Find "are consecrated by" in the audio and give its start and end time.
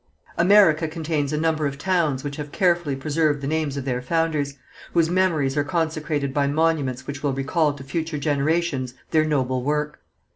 5.55-6.47